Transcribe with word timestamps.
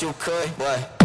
you 0.00 0.14
could, 0.18 0.50
but 0.56 1.01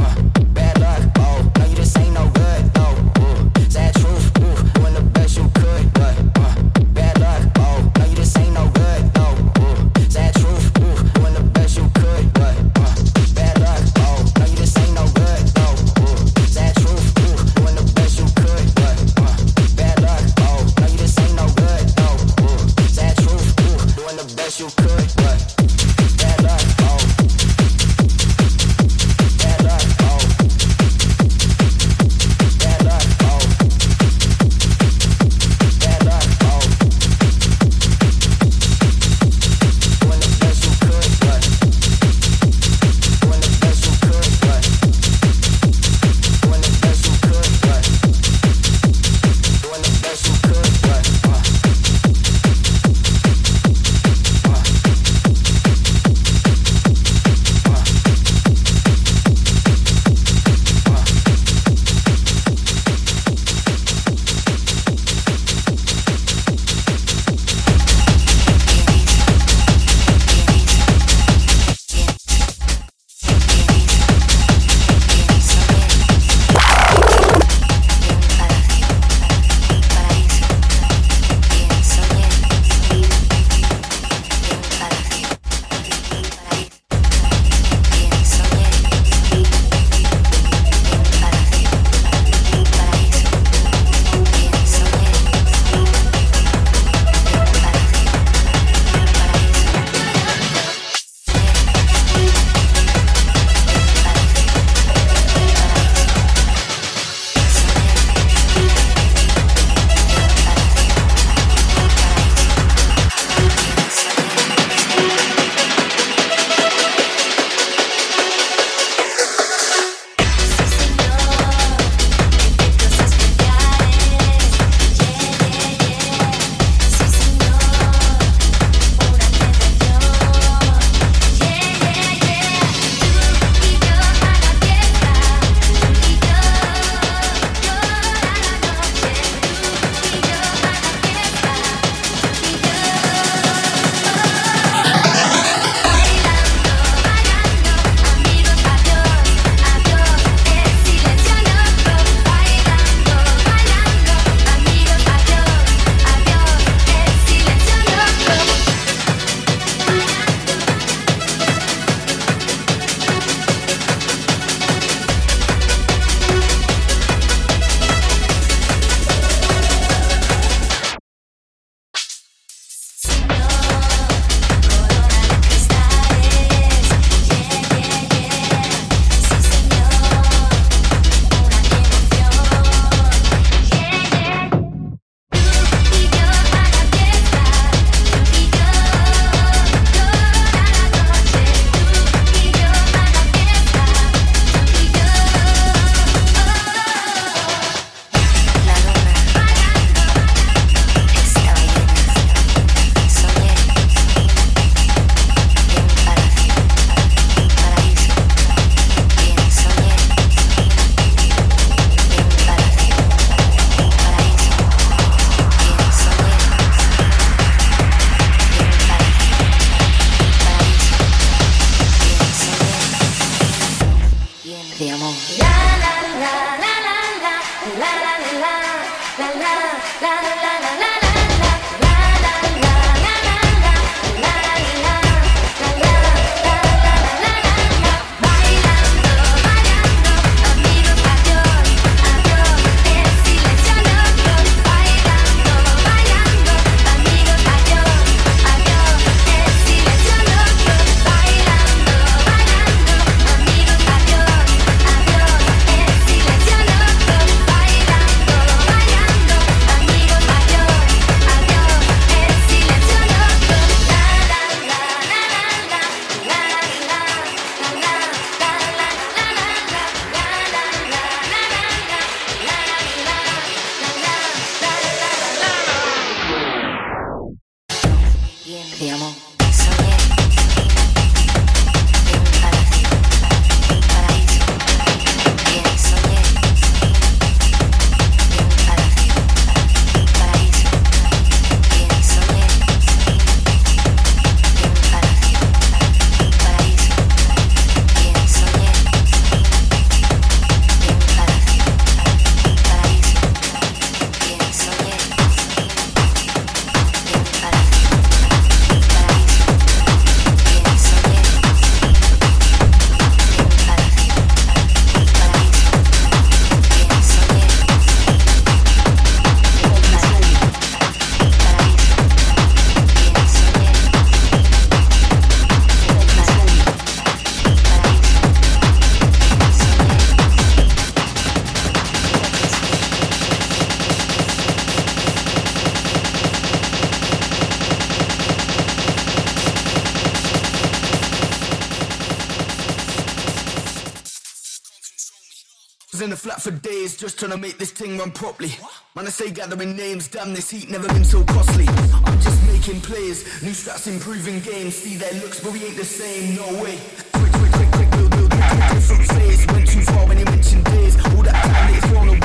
just 346.97 347.19
trying 347.19 347.31
to 347.31 347.37
make 347.37 347.59
this 347.59 347.69
thing 347.69 347.97
run 347.99 348.09
properly. 348.09 348.49
Man, 348.95 349.05
I 349.05 349.09
say 349.09 349.29
gathering 349.29 349.75
names, 349.75 350.07
damn 350.07 350.33
this 350.33 350.49
heat 350.49 350.69
never 350.71 350.87
been 350.87 351.03
so 351.03 351.23
costly. 351.25 351.67
I'm 351.67 352.19
just 352.19 352.43
making 352.47 352.81
plays, 352.81 353.23
new 353.43 353.51
stats, 353.51 353.87
improving 353.87 354.39
games. 354.39 354.75
See 354.75 354.95
their 354.95 355.13
looks, 355.21 355.39
but 355.39 355.53
we 355.53 355.63
ain't 355.63 355.77
the 355.77 355.85
same, 355.85 356.35
no 356.35 356.63
way. 356.63 356.79
Quick, 357.13 357.31
quick, 357.33 357.51
quick, 357.51 357.71
quick, 357.71 357.91
build, 357.91 358.09
build, 358.09 358.29
build, 358.31 358.61
different 358.71 359.05
phase. 359.11 359.45
Went 359.47 359.67
too 359.67 359.81
far 359.81 360.07
when 360.07 360.17
you 360.17 360.25
mentioned 360.25 360.65
days. 360.65 360.95
All 361.05 361.21
that 361.21 361.35
time 361.45 361.71
they've 361.71 361.83
thrown 361.83 362.07
away. 362.07 362.16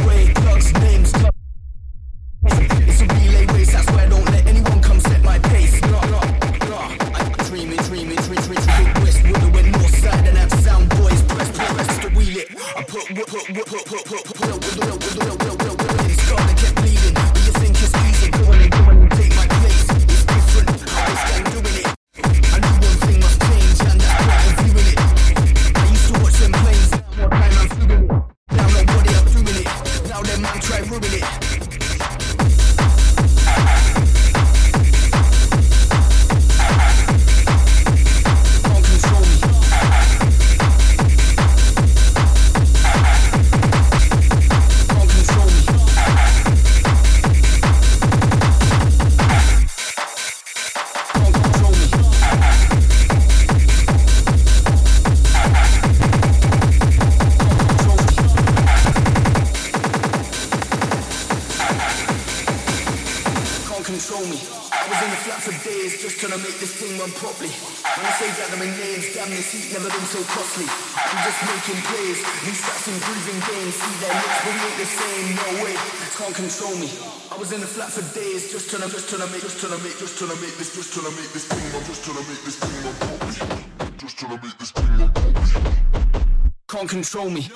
can't 76.23 76.35
control 76.37 76.77
me. 76.77 76.89
I 77.33 77.37
was 77.37 77.51
in 77.53 77.61
the 77.61 77.67
flat 77.67 77.91
for 77.91 78.03
days, 78.15 78.53
just 78.53 78.71
trying 78.71 78.83
to, 78.83 78.89
just 78.89 79.09
trying 79.09 79.27
to 79.27 79.33
make, 79.33 79.43
just 79.43 79.59
trying 79.59 79.77
to 79.77 79.83
make, 79.83 79.99
just 79.99 80.19
trying 80.19 80.31
to 80.31 80.37
make 80.41 80.57
this, 80.57 80.73
just 80.75 80.95
trying 80.95 81.11
to 81.11 81.17
make 81.19 81.33
this 81.33 81.47
thing, 81.51 81.59
I'm 81.75 81.83
just 81.85 82.05
trying 82.05 82.23
to 82.23 82.31
make 82.31 82.43
this 82.47 82.59
thing, 82.63 82.87
I'm 82.87 82.95
broke. 83.03 83.99
Just 83.99 84.19
trying 84.19 84.39
to 84.39 84.47
make 84.47 84.59
this 84.59 84.71
thing, 84.71 84.87
I'm 85.03 85.11
broke. 85.11 85.43
Can't 86.69 86.89
control 86.89 87.29
me. 87.29 87.51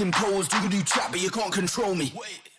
imposed. 0.00 0.52
You 0.52 0.60
can 0.60 0.70
do 0.70 0.82
chat, 0.82 1.08
but 1.10 1.20
you 1.20 1.30
can't 1.30 1.52
control 1.52 1.94
me. 1.94 2.12
Wait. 2.14 2.53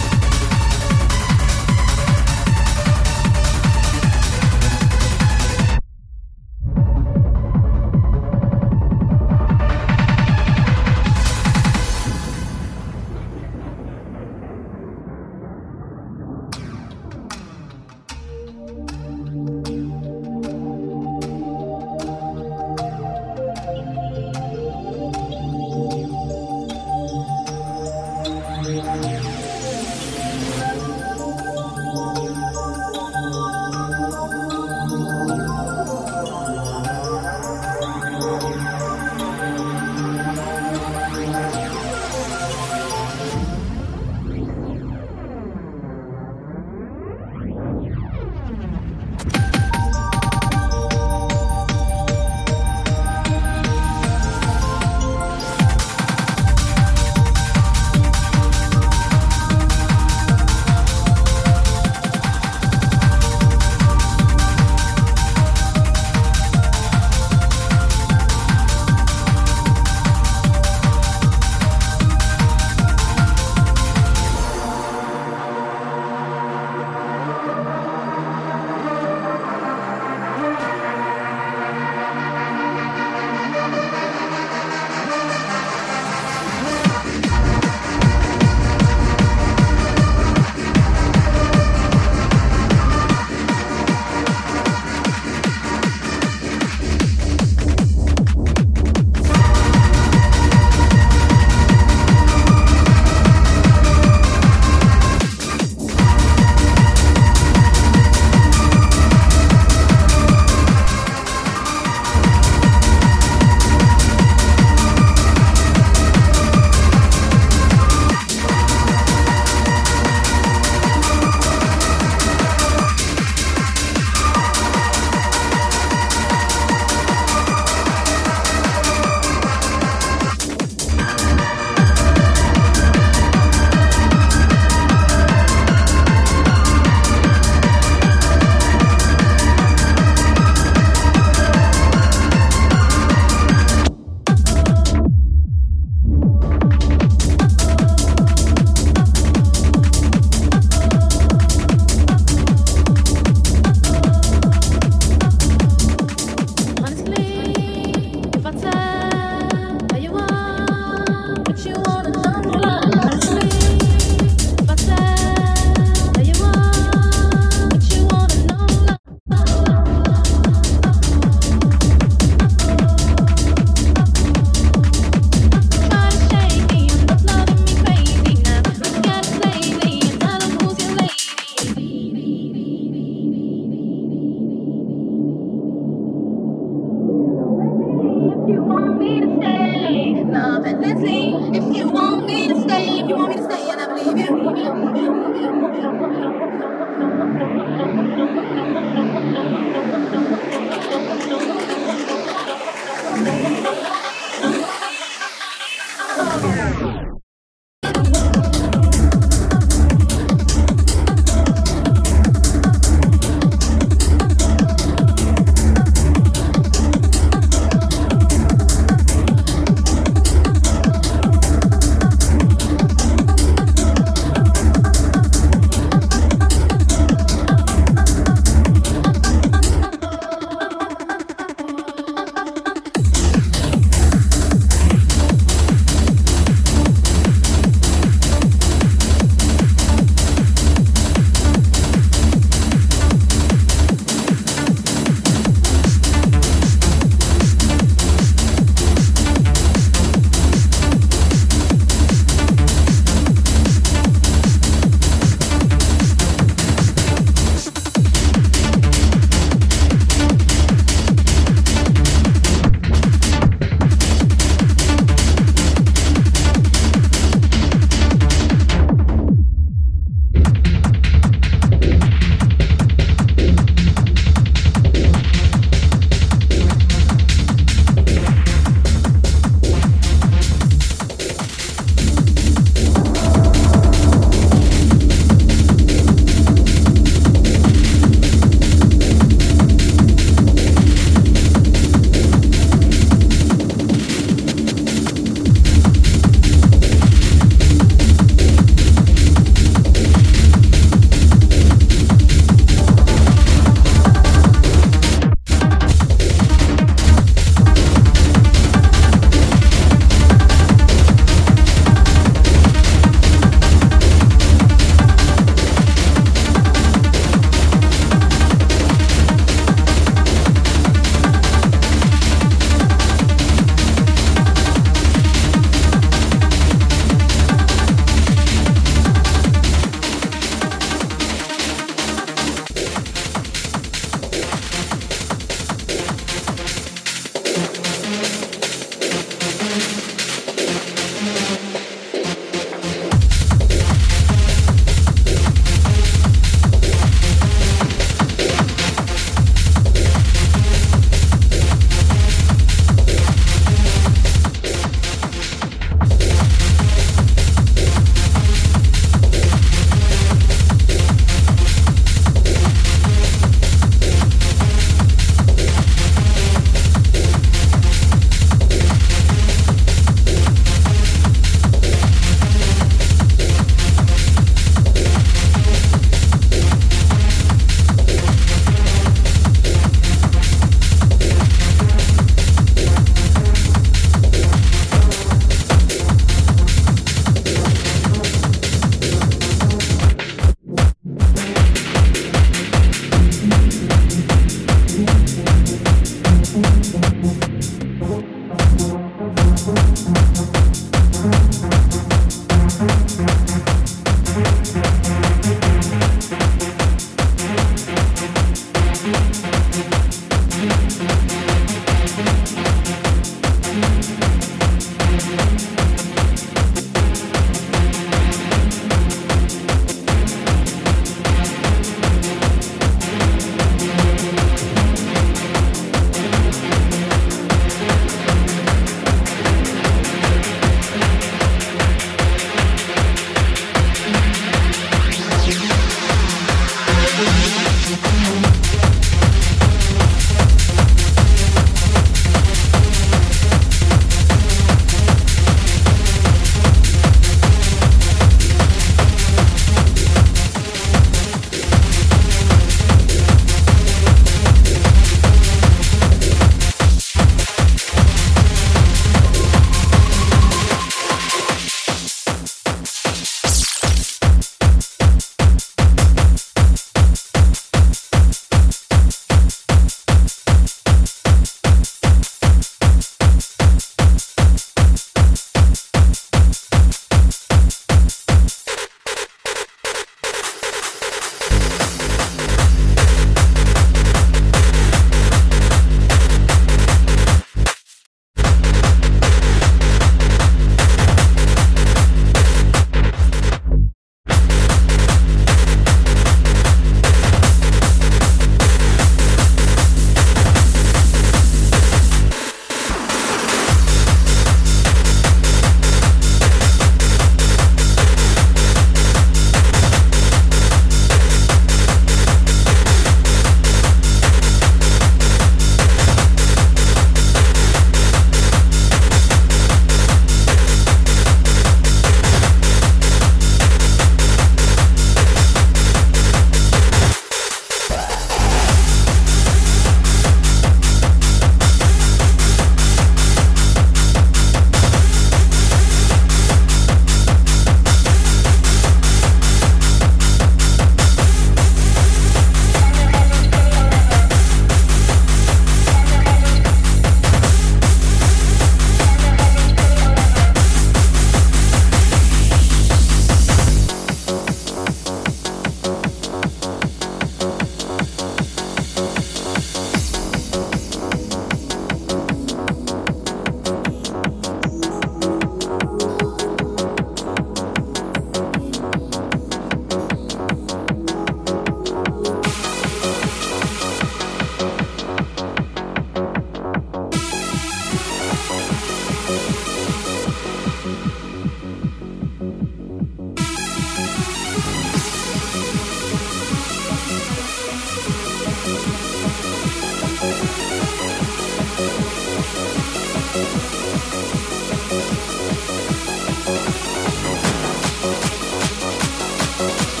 you 599.61 600.00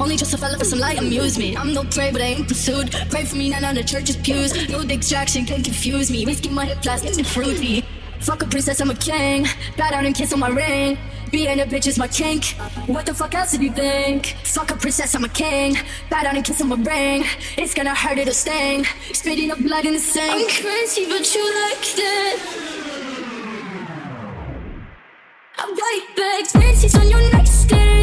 Only 0.00 0.16
just 0.16 0.34
a 0.34 0.38
fella 0.38 0.58
for 0.58 0.64
some 0.64 0.78
light, 0.78 0.98
amuse 0.98 1.38
me. 1.38 1.56
I'm 1.56 1.72
no 1.72 1.84
prey, 1.84 2.10
but 2.12 2.20
I 2.20 2.26
ain't 2.26 2.48
pursued. 2.48 2.92
Pray 3.10 3.24
for 3.24 3.36
me, 3.36 3.50
not 3.50 3.64
on 3.64 3.74
the 3.74 3.84
church's 3.84 4.16
pews. 4.16 4.68
No 4.68 4.84
distraction 4.84 5.44
can 5.44 5.62
confuse 5.62 6.10
me. 6.10 6.24
Whiskey 6.24 6.50
my 6.50 6.66
hip 6.66 6.82
flask, 6.82 7.04
it's 7.04 7.20
fruity. 7.32 7.84
Fuck 8.20 8.42
a 8.42 8.46
princess, 8.46 8.80
I'm 8.80 8.90
a 8.90 8.94
king. 8.94 9.46
Bow 9.76 9.90
down 9.90 10.06
and 10.06 10.14
kiss 10.14 10.32
on 10.32 10.38
my 10.38 10.48
ring. 10.48 10.96
Being 11.32 11.60
a 11.60 11.64
bitch 11.64 11.86
is 11.86 11.98
my 11.98 12.08
kink. 12.08 12.44
What 12.86 13.06
the 13.06 13.14
fuck 13.14 13.34
else 13.34 13.52
did 13.52 13.62
you 13.62 13.72
think? 13.72 14.36
Fuck 14.44 14.70
a 14.70 14.76
princess, 14.76 15.14
I'm 15.14 15.24
a 15.24 15.28
king. 15.28 15.76
Bow 16.10 16.22
down 16.22 16.36
and 16.36 16.44
kiss 16.44 16.60
on 16.60 16.68
my 16.68 16.76
ring. 16.76 17.24
It's 17.56 17.74
gonna 17.74 17.94
hurt, 17.94 18.18
it'll 18.18 18.34
sting. 18.34 18.84
Spitting 19.12 19.50
up 19.50 19.58
blood 19.58 19.86
in 19.86 19.94
the 19.94 19.98
sink. 19.98 20.30
I'm 20.30 20.46
crazy, 20.62 21.06
but 21.06 21.34
you 21.34 21.44
like 21.62 21.98
it. 21.98 22.40
I'm 25.58 25.74
right 25.74 26.06
back, 26.16 26.46
fancies 26.46 26.94
on 26.94 27.08
your 27.08 27.32
nightstand. 27.32 28.01